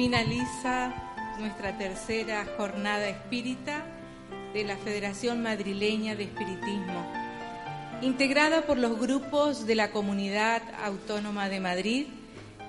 finaliza 0.00 0.94
nuestra 1.38 1.76
tercera 1.76 2.46
jornada 2.56 3.06
espírita 3.06 3.84
de 4.54 4.64
la 4.64 4.78
Federación 4.78 5.42
Madrileña 5.42 6.16
de 6.16 6.24
Espiritismo, 6.24 7.04
integrada 8.00 8.62
por 8.62 8.78
los 8.78 8.98
grupos 8.98 9.66
de 9.66 9.74
la 9.74 9.90
Comunidad 9.90 10.62
Autónoma 10.82 11.50
de 11.50 11.60
Madrid, 11.60 12.06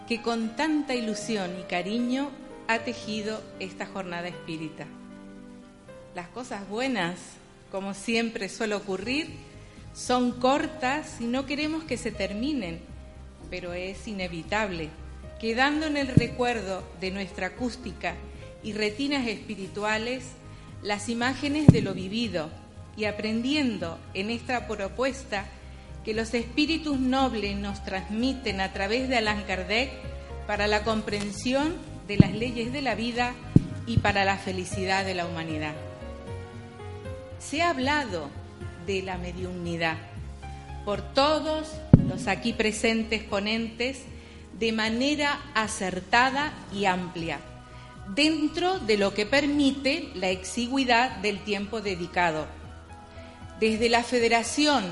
que 0.09 0.22
con 0.22 0.58
tanta 0.58 0.94
ilusión 0.94 1.58
y 1.58 1.63
cariño 1.70 2.31
ha 2.67 2.80
tejido 2.80 3.41
esta 3.61 3.86
jornada 3.86 4.27
espírita. 4.27 4.86
Las 6.13 6.27
cosas 6.27 6.67
buenas, 6.67 7.17
como 7.72 7.94
siempre 7.94 8.50
suele 8.50 8.75
ocurrir, 8.75 9.30
son 9.94 10.34
cortas 10.34 11.22
y 11.22 11.28
no 11.28 11.45
queremos 11.45 11.86
que 11.86 11.95
se 11.95 12.11
terminen, 12.11 12.81
pero 13.50 13.72
es 13.72 14.06
inevitable, 14.06 14.89
quedando 15.42 15.88
en 15.88 15.97
el 15.97 16.08
recuerdo 16.08 16.84
de 17.00 17.09
nuestra 17.09 17.47
acústica 17.47 18.14
y 18.61 18.73
retinas 18.73 19.28
espirituales 19.28 20.23
las 20.84 21.09
imágenes 21.09 21.66
de 21.66 21.81
lo 21.81 21.95
vivido 21.95 22.52
y 22.95 23.06
aprendiendo 23.06 23.97
en 24.14 24.30
esta 24.30 24.67
propuesta 24.67 25.47
que 26.06 26.14
los 26.14 26.36
espíritus 26.36 27.00
nobles 27.00 27.58
nos 27.58 27.84
transmiten 27.84 28.62
a 28.62 28.72
través 28.72 29.09
de 29.09 29.17
Allan 29.17 29.42
Kardec 29.45 29.89
para 30.45 30.67
la 30.67 30.84
comprensión 30.84 31.73
de 32.08 32.17
las 32.17 32.34
leyes 32.34 32.72
de 32.72 32.84
la 32.84 32.94
vida 32.94 33.34
y 33.88 33.97
para 33.97 34.25
la 34.25 34.38
felicidad 34.38 35.06
de 35.06 35.16
la 35.16 35.25
humanidad. 35.25 35.73
Se 37.39 37.64
ha 37.64 37.72
hablado 37.72 38.30
de 38.86 39.02
la 39.02 39.17
mediunidad 39.17 39.97
por 40.86 41.02
todos 41.02 41.67
los 42.08 42.28
aquí 42.28 42.53
presentes 42.53 43.23
ponentes 43.23 44.03
de 44.62 44.72
manera 44.72 45.42
acertada 45.56 46.54
y 46.72 46.86
amplia 46.86 47.40
dentro 48.14 48.78
de 48.78 48.95
lo 48.95 49.12
que 49.12 49.26
permite 49.26 50.12
la 50.14 50.30
exigüidad 50.30 51.18
del 51.18 51.40
tiempo 51.40 51.81
dedicado. 51.81 52.45
Desde 53.59 53.90
la 53.90 54.03
Federación 54.03 54.84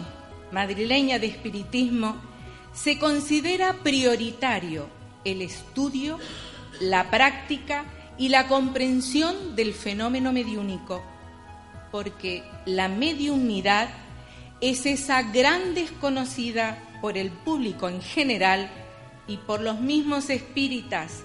Madrileña 0.51 1.19
de 1.19 1.27
Espiritismo 1.27 2.15
se 2.73 2.97
considera 2.97 3.73
prioritario 3.83 4.87
el 5.23 5.43
estudio, 5.43 6.17
la 6.81 7.11
práctica 7.11 7.85
y 8.17 8.29
la 8.29 8.47
comprensión 8.47 9.55
del 9.55 9.75
fenómeno 9.75 10.33
mediúnico, 10.33 11.03
porque 11.91 12.43
la 12.65 12.87
mediunidad 12.87 13.89
es 14.61 14.87
esa 14.87 15.21
gran 15.21 15.75
desconocida 15.75 16.79
por 17.01 17.19
el 17.19 17.29
público 17.29 17.87
en 17.87 18.01
general 18.01 18.71
y 19.29 19.37
por 19.37 19.61
los 19.61 19.79
mismos 19.79 20.29
espíritas 20.29 21.23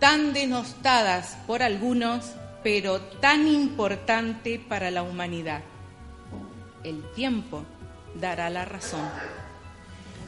tan 0.00 0.32
denostadas 0.32 1.36
por 1.46 1.62
algunos, 1.62 2.32
pero 2.62 3.00
tan 3.00 3.46
importante 3.46 4.58
para 4.58 4.90
la 4.90 5.02
humanidad. 5.02 5.62
El 6.82 7.02
tiempo 7.14 7.64
dará 8.20 8.50
la 8.50 8.64
razón. 8.64 9.08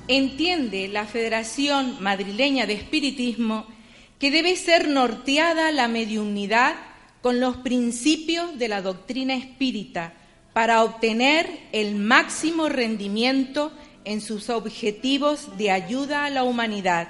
Entiende 0.08 0.88
la 0.88 1.04
Federación 1.06 1.96
Madrileña 2.00 2.66
de 2.66 2.74
Espiritismo 2.74 3.66
que 4.18 4.30
debe 4.30 4.54
ser 4.56 4.88
norteada 4.88 5.72
la 5.72 5.88
mediunidad 5.88 6.74
con 7.22 7.40
los 7.40 7.56
principios 7.56 8.58
de 8.58 8.68
la 8.68 8.82
doctrina 8.82 9.34
espírita 9.34 10.12
para 10.52 10.84
obtener 10.84 11.48
el 11.72 11.96
máximo 11.96 12.68
rendimiento 12.68 13.72
en 14.06 14.20
sus 14.20 14.48
objetivos 14.48 15.58
de 15.58 15.72
ayuda 15.72 16.24
a 16.24 16.30
la 16.30 16.44
humanidad, 16.44 17.08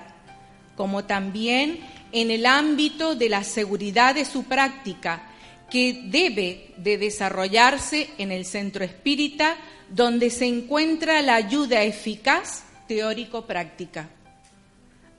como 0.76 1.04
también 1.04 1.78
en 2.10 2.30
el 2.30 2.46
ámbito 2.46 3.14
de 3.14 3.28
la 3.28 3.44
seguridad 3.44 4.14
de 4.14 4.24
su 4.24 4.44
práctica, 4.44 5.30
que 5.70 6.04
debe 6.06 6.72
de 6.78 6.96
desarrollarse 6.96 8.08
en 8.18 8.32
el 8.32 8.46
centro 8.46 8.82
espírita, 8.82 9.56
donde 9.90 10.30
se 10.30 10.46
encuentra 10.46 11.20
la 11.22 11.34
ayuda 11.34 11.82
eficaz 11.82 12.64
teórico-práctica. 12.88 14.08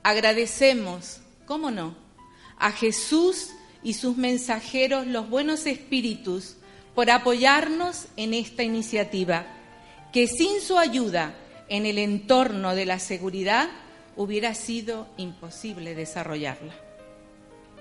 Agradecemos, 0.04 1.20
¿cómo 1.46 1.70
no?, 1.70 1.96
a 2.58 2.72
Jesús 2.72 3.52
y 3.84 3.94
sus 3.94 4.18
mensajeros, 4.18 5.06
los 5.06 5.30
buenos 5.30 5.68
espíritus, 5.68 6.56
por 6.96 7.12
apoyarnos 7.12 8.06
en 8.16 8.34
esta 8.34 8.64
iniciativa, 8.64 9.46
que 10.12 10.26
sin 10.26 10.60
su 10.60 10.80
ayuda 10.80 11.36
en 11.70 11.86
el 11.86 11.98
entorno 11.98 12.76
de 12.76 12.86
la 12.86 13.00
seguridad 13.00 13.70
hubiera 14.16 14.54
sido 14.56 15.08
imposible 15.18 15.96
desarrollarla. 15.96 16.74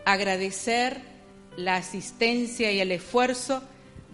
Agradecer 0.05 1.01
la 1.57 1.77
asistencia 1.77 2.71
y 2.71 2.81
el 2.81 2.93
esfuerzo 2.93 3.63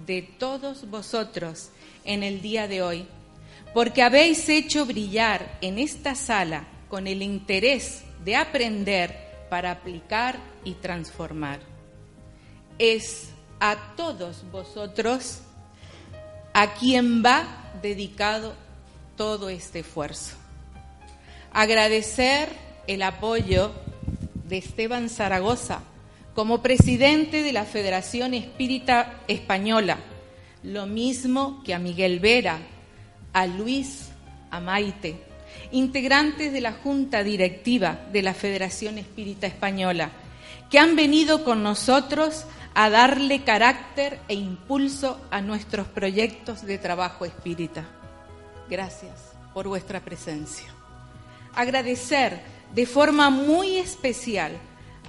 de 0.07 0.23
todos 0.23 0.89
vosotros 0.89 1.71
en 2.05 2.23
el 2.23 2.41
día 2.41 2.69
de 2.69 2.83
hoy, 2.83 3.07
porque 3.75 4.03
habéis 4.03 4.49
hecho 4.49 4.87
brillar 4.87 5.59
en 5.61 5.79
esta 5.79 6.15
sala 6.15 6.65
con 6.89 7.07
el 7.07 7.23
interés 7.23 8.03
de 8.25 8.37
aprender 8.37 9.17
para 9.51 9.71
aplicar 9.71 10.39
y 10.65 10.75
transformar. 10.75 11.61
Es 12.79 13.31
a 13.61 13.95
todos 13.97 14.45
vosotros 14.51 15.41
a 16.53 16.75
quien 16.75 17.23
va 17.25 17.73
dedicado 17.83 18.55
todo 19.17 19.49
este 19.49 19.81
esfuerzo 19.81 20.37
agradecer 21.53 22.49
el 22.87 23.03
apoyo 23.03 23.73
de 24.49 24.59
Esteban 24.59 25.09
Zaragoza 25.09 25.83
como 26.35 26.63
presidente 26.63 27.43
de 27.43 27.53
la 27.53 27.65
Federación 27.65 28.35
Espírita 28.35 29.21
Española, 29.29 29.99
lo 30.63 30.87
mismo 30.87 31.63
que 31.63 31.75
a 31.75 31.79
Miguel 31.79 32.21
Vera, 32.21 32.59
a 33.35 33.47
Luis, 33.47 34.09
a 34.51 34.61
Maite, 34.61 35.17
integrantes 35.73 36.53
de 36.53 36.63
la 36.63 36.73
Junta 36.73 37.23
Directiva 37.23 38.01
de 38.13 38.23
la 38.23 38.33
Federación 38.33 38.97
Espírita 38.97 39.47
Española, 39.47 40.11
que 40.71 40.79
han 40.79 40.97
venido 40.97 41.45
con 41.45 41.63
nosotros 41.63 42.47
a 42.75 42.89
darle 42.89 43.43
carácter 43.43 44.19
e 44.29 44.35
impulso 44.35 45.21
a 45.31 45.43
nuestros 45.43 45.87
proyectos 45.87 46.63
de 46.63 46.79
trabajo 46.79 47.27
espírita. 47.27 48.02
Gracias 48.73 49.35
por 49.53 49.69
vuestra 49.69 50.01
presencia. 50.01 50.65
Agradecer 51.55 52.41
de 52.75 52.87
forma 52.87 53.29
muy 53.29 53.77
especial 53.77 54.53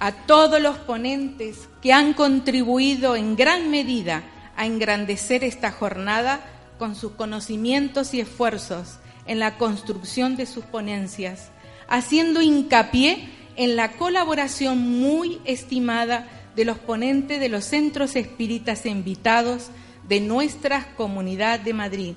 a 0.01 0.12
todos 0.12 0.62
los 0.62 0.78
ponentes 0.79 1.69
que 1.81 1.94
han 1.94 2.13
contribuido 2.13 3.16
en 3.16 3.38
gran 3.38 3.72
medida 3.72 4.23
a 4.58 4.66
engrandecer 4.66 5.46
esta 5.46 5.72
jornada 5.72 6.41
con 6.78 6.93
sus 6.93 7.14
conocimientos 7.14 8.14
y 8.14 8.20
esfuerzos 8.20 8.97
en 9.28 9.40
la 9.40 9.58
construcción 9.58 10.35
de 10.35 10.46
sus 10.46 10.66
ponencias, 10.66 11.49
haciendo 11.88 12.41
hincapié 12.41 13.29
en 13.55 13.78
la 13.78 13.93
colaboración 13.93 14.78
muy 14.78 15.40
estimada 15.46 16.28
de 16.58 16.66
los 16.66 16.79
ponentes 16.79 17.40
de 17.40 17.47
los 17.47 17.64
centros 17.64 18.17
espíritas 18.17 18.85
invitados 18.85 19.70
de 20.05 20.20
nuestra 20.20 20.93
comunidad 20.97 21.61
de 21.61 21.73
Madrid, 21.73 22.16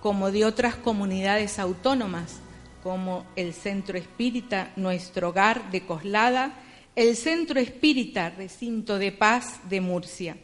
como 0.00 0.30
de 0.30 0.44
otras 0.44 0.76
comunidades 0.76 1.58
autónomas, 1.58 2.40
como 2.82 3.26
el 3.36 3.52
Centro 3.52 3.98
Espírita 3.98 4.72
Nuestro 4.76 5.28
Hogar 5.28 5.70
de 5.70 5.84
Coslada, 5.84 6.54
el 6.96 7.16
Centro 7.16 7.60
Espírita 7.60 8.30
Recinto 8.30 8.98
de 8.98 9.12
Paz 9.12 9.60
de 9.68 9.80
Murcia 9.80 10.36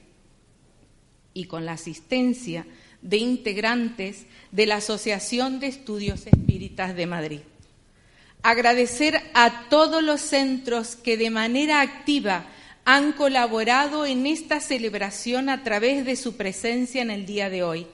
y 1.33 1.45
con 1.45 1.65
la 1.65 1.73
asistencia 1.73 2.67
de 3.03 3.19
integrantes 3.19 4.27
de 4.53 4.67
la 4.67 4.77
Asociación 4.77 5.61
de 5.61 5.69
Estudios 5.69 6.27
Espíritas 6.27 6.95
de 6.97 7.07
Madrid. 7.07 7.41
Agradecer 8.43 9.21
a 9.35 9.69
todos 9.69 10.03
los 10.03 10.21
centros 10.21 10.97
que 10.97 11.17
de 11.17 11.31
manera 11.31 11.81
activa 11.81 12.47
han 12.85 13.13
colaborado 13.13 14.07
en 14.07 14.27
esta 14.27 14.61
celebración 14.61 15.49
a 15.49 15.65
través 15.65 16.05
de 16.05 16.15
su 16.15 16.37
presencia 16.37 17.03
en 17.03 17.11
el 17.11 17.27
día 17.27 17.51
de 17.51 17.65
hoy, 17.65 17.87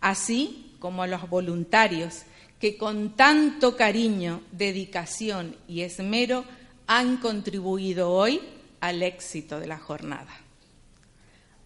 así 0.00 0.67
como 0.78 1.02
a 1.02 1.06
los 1.06 1.28
voluntarios 1.28 2.22
que 2.60 2.76
con 2.76 3.14
tanto 3.16 3.76
cariño, 3.76 4.42
dedicación 4.52 5.56
y 5.68 5.82
esmero 5.82 6.44
han 6.86 7.18
contribuido 7.18 8.10
hoy 8.10 8.40
al 8.80 9.02
éxito 9.02 9.60
de 9.60 9.66
la 9.66 9.78
jornada. 9.78 10.32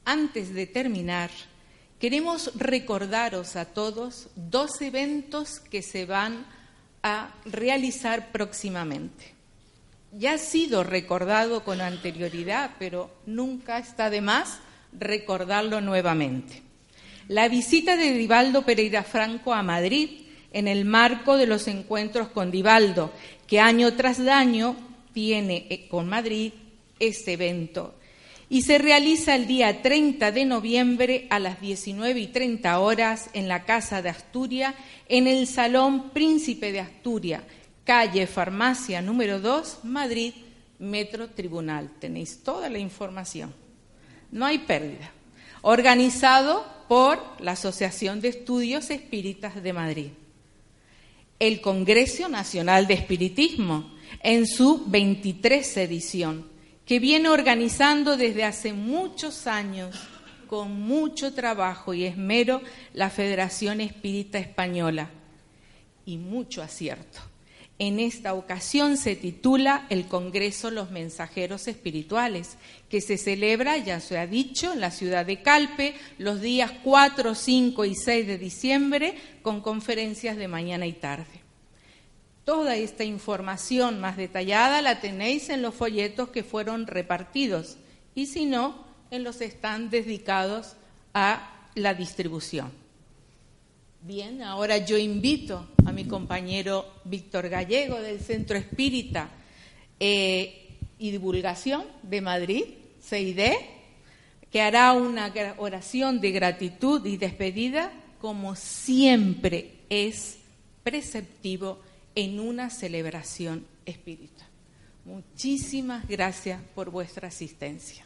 Antes 0.04 0.52
de 0.52 0.66
terminar, 0.66 1.30
queremos 1.98 2.50
recordaros 2.56 3.56
a 3.56 3.66
todos 3.66 4.28
dos 4.34 4.82
eventos 4.82 5.60
que 5.60 5.82
se 5.82 6.04
van 6.06 6.44
a 7.02 7.34
realizar 7.44 8.32
próximamente. 8.32 9.32
Ya 10.12 10.34
ha 10.34 10.38
sido 10.38 10.84
recordado 10.84 11.64
con 11.64 11.80
anterioridad, 11.80 12.72
pero 12.78 13.10
nunca 13.24 13.78
está 13.78 14.10
de 14.10 14.20
más 14.20 14.58
recordarlo 14.92 15.80
nuevamente. 15.80 16.62
La 17.32 17.48
visita 17.48 17.96
de 17.96 18.12
Divaldo 18.12 18.60
Pereira 18.60 19.04
Franco 19.04 19.54
a 19.54 19.62
Madrid 19.62 20.10
en 20.52 20.68
el 20.68 20.84
marco 20.84 21.38
de 21.38 21.46
los 21.46 21.66
encuentros 21.66 22.28
con 22.28 22.50
Divaldo, 22.50 23.10
que 23.46 23.58
año 23.58 23.94
tras 23.94 24.20
año 24.20 24.76
tiene 25.14 25.66
eh, 25.70 25.88
con 25.88 26.10
Madrid 26.10 26.52
este 26.98 27.32
evento 27.32 27.94
y 28.50 28.60
se 28.60 28.76
realiza 28.76 29.34
el 29.34 29.46
día 29.46 29.80
30 29.80 30.30
de 30.30 30.44
noviembre 30.44 31.26
a 31.30 31.38
las 31.38 31.58
19 31.58 32.20
y 32.20 32.26
30 32.26 32.78
horas 32.78 33.30
en 33.32 33.48
la 33.48 33.64
Casa 33.64 34.02
de 34.02 34.10
Asturias, 34.10 34.74
en 35.08 35.26
el 35.26 35.46
Salón 35.46 36.10
Príncipe 36.10 36.70
de 36.70 36.80
Asturias, 36.80 37.44
calle 37.84 38.26
Farmacia 38.26 39.00
número 39.00 39.40
2, 39.40 39.84
Madrid, 39.84 40.34
Metro 40.80 41.30
Tribunal. 41.30 41.92
Tenéis 41.98 42.42
toda 42.42 42.68
la 42.68 42.78
información. 42.78 43.54
No 44.30 44.44
hay 44.44 44.58
pérdida. 44.58 45.12
Organizado 45.64 46.66
por 46.88 47.22
la 47.40 47.52
Asociación 47.52 48.20
de 48.20 48.28
Estudios 48.28 48.90
Espíritas 48.90 49.62
de 49.62 49.72
Madrid. 49.72 50.08
El 51.38 51.60
Congreso 51.60 52.28
Nacional 52.28 52.88
de 52.88 52.94
Espiritismo, 52.94 53.92
en 54.24 54.46
su 54.46 54.84
23 54.86 55.76
edición, 55.76 56.48
que 56.84 56.98
viene 56.98 57.28
organizando 57.28 58.16
desde 58.16 58.42
hace 58.42 58.72
muchos 58.72 59.46
años, 59.46 59.96
con 60.48 60.80
mucho 60.80 61.32
trabajo 61.32 61.94
y 61.94 62.04
esmero, 62.04 62.60
la 62.92 63.08
Federación 63.08 63.80
Espírita 63.80 64.40
Española 64.40 65.10
y 66.04 66.18
mucho 66.18 66.60
acierto. 66.60 67.31
En 67.84 67.98
esta 67.98 68.34
ocasión 68.34 68.96
se 68.96 69.16
titula 69.16 69.86
el 69.90 70.06
Congreso 70.06 70.70
Los 70.70 70.92
Mensajeros 70.92 71.66
Espirituales, 71.66 72.56
que 72.88 73.00
se 73.00 73.18
celebra, 73.18 73.76
ya 73.76 73.98
se 73.98 74.18
ha 74.18 74.28
dicho, 74.28 74.72
en 74.72 74.78
la 74.78 74.92
ciudad 74.92 75.26
de 75.26 75.42
Calpe 75.42 75.96
los 76.16 76.40
días 76.40 76.70
4, 76.84 77.34
5 77.34 77.84
y 77.84 77.96
6 77.96 78.26
de 78.28 78.38
diciembre, 78.38 79.16
con 79.42 79.60
conferencias 79.60 80.36
de 80.36 80.46
mañana 80.46 80.86
y 80.86 80.92
tarde. 80.92 81.42
Toda 82.44 82.76
esta 82.76 83.02
información 83.02 83.98
más 83.98 84.16
detallada 84.16 84.80
la 84.80 85.00
tenéis 85.00 85.48
en 85.48 85.60
los 85.60 85.74
folletos 85.74 86.28
que 86.28 86.44
fueron 86.44 86.86
repartidos 86.86 87.78
y 88.14 88.26
si 88.26 88.46
no, 88.46 88.86
en 89.10 89.24
los 89.24 89.40
stands 89.40 89.90
dedicados 89.90 90.76
a 91.14 91.66
la 91.74 91.94
distribución. 91.94 92.81
Bien, 94.04 94.42
ahora 94.42 94.78
yo 94.78 94.98
invito 94.98 95.68
a 95.86 95.92
mi 95.92 96.06
compañero 96.06 96.92
Víctor 97.04 97.48
Gallego 97.48 98.00
del 98.00 98.18
Centro 98.18 98.56
Espírita 98.58 99.30
eh, 100.00 100.76
y 100.98 101.12
Divulgación 101.12 101.84
de 102.02 102.20
Madrid, 102.20 102.64
CID, 103.00 103.40
que 104.50 104.60
hará 104.60 104.92
una 104.94 105.32
oración 105.58 106.20
de 106.20 106.32
gratitud 106.32 107.06
y 107.06 107.16
despedida 107.16 107.92
como 108.20 108.56
siempre 108.56 109.82
es 109.88 110.38
preceptivo 110.82 111.80
en 112.16 112.40
una 112.40 112.70
celebración 112.70 113.64
espírita. 113.86 114.48
Muchísimas 115.04 116.08
gracias 116.08 116.60
por 116.74 116.90
vuestra 116.90 117.28
asistencia. 117.28 118.04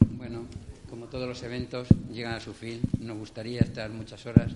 Bueno, 0.00 0.44
como 0.90 1.06
todos 1.06 1.26
los 1.26 1.42
eventos 1.42 1.88
llegan 2.12 2.34
a 2.34 2.40
su 2.40 2.52
fin, 2.52 2.82
nos 2.98 3.16
gustaría 3.16 3.60
estar 3.60 3.88
muchas 3.90 4.26
horas, 4.26 4.52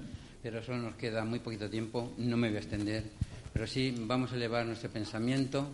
pero 0.51 0.65
solo 0.65 0.79
nos 0.79 0.95
queda 0.95 1.27
muy 1.27 1.41
poquito 1.41 1.69
tiempo, 1.69 2.15
no 2.17 2.39
me 2.39 2.49
voy 2.49 2.57
a 2.57 2.61
extender, 2.61 3.05
pero 3.53 3.67
sí 3.67 3.95
vamos 3.95 4.33
a 4.33 4.37
elevar 4.37 4.65
nuestro 4.65 4.89
pensamiento 4.89 5.69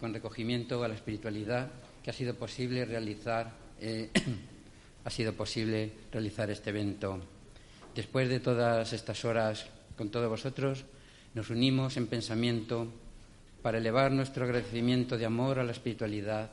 con 0.00 0.14
recogimiento 0.14 0.82
a 0.82 0.88
la 0.88 0.94
espiritualidad 0.94 1.68
que 2.02 2.08
ha 2.08 2.14
sido 2.14 2.34
posible 2.34 2.86
realizar, 2.86 3.52
eh, 3.78 4.08
ha 5.04 5.10
sido 5.10 5.34
posible 5.34 5.92
realizar 6.10 6.50
este 6.50 6.70
evento. 6.70 7.20
Después 7.94 8.30
de 8.30 8.40
todas 8.40 8.90
estas 8.94 9.22
horas 9.26 9.66
con 9.98 10.08
todos 10.08 10.30
vosotros, 10.30 10.86
nos 11.34 11.50
unimos 11.50 11.98
en 11.98 12.06
pensamiento 12.06 12.90
para 13.60 13.76
elevar 13.76 14.12
nuestro 14.12 14.46
agradecimiento 14.46 15.18
de 15.18 15.26
amor 15.26 15.58
a 15.58 15.64
la 15.64 15.72
espiritualidad, 15.72 16.52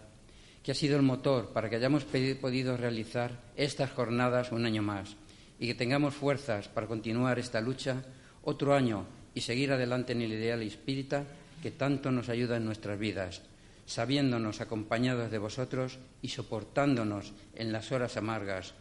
que 0.61 0.73
ha 0.73 0.75
sido 0.75 0.97
el 0.97 1.03
motor 1.03 1.53
para 1.53 1.69
que 1.69 1.77
hayamos 1.77 2.03
podido 2.03 2.75
realizar 2.75 3.39
estas 3.55 3.89
jornadas 3.91 4.51
un 4.51 4.65
año 4.65 4.81
más 4.81 5.15
y 5.63 5.67
que 5.67 5.75
tengamos 5.75 6.13
fuerzas 6.13 6.67
para 6.67 6.87
continuar 6.87 7.39
esta 7.39 7.61
lucha 7.61 8.03
otro 8.43 8.75
año 8.75 9.05
y 9.33 9.39
seguir 9.39 9.71
adelante 9.71 10.11
en 10.11 10.21
el 10.21 10.33
ideal 10.33 10.61
espírita 10.61 11.23
que 11.61 11.71
tanto 11.71 12.11
nos 12.11 12.27
ayuda 12.27 12.57
en 12.57 12.65
nuestras 12.65 12.99
vidas, 12.99 13.41
sabiéndonos 13.85 14.59
acompañados 14.59 15.31
de 15.31 15.37
vosotros 15.37 15.99
y 16.21 16.27
soportándonos 16.27 17.31
en 17.55 17.71
las 17.71 17.93
horas 17.93 18.17
amargas 18.17 18.73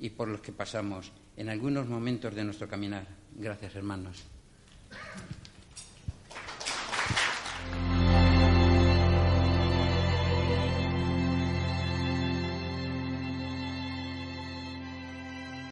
y 0.00 0.08
por 0.08 0.28
los 0.28 0.40
que 0.40 0.52
pasamos 0.52 1.12
en 1.36 1.50
algunos 1.50 1.86
momentos 1.86 2.34
de 2.34 2.44
nuestro 2.44 2.66
caminar. 2.66 3.06
Gracias, 3.36 3.76
hermanos. 3.76 4.24